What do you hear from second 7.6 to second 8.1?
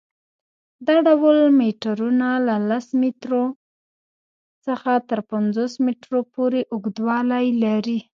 لري.